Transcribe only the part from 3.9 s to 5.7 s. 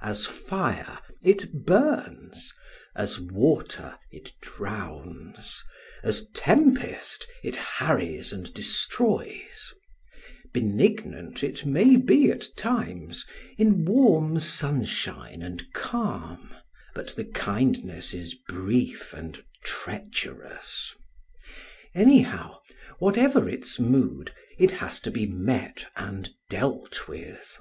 it drowns,